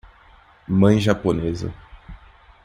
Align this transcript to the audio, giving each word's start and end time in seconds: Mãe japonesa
Mãe 0.67 0.99
japonesa 0.99 1.71